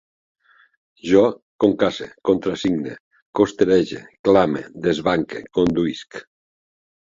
Jo 1.09 1.21
concasse, 1.65 2.07
contrasigne, 2.31 2.95
costerege, 3.41 4.03
clame, 4.31 4.67
desbanque, 4.89 5.47
conduïsc 5.61 6.23